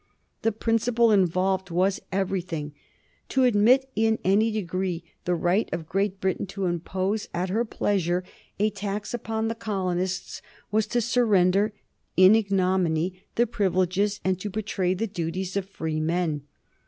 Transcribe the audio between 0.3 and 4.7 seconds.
The principle involved was everything. To admit in any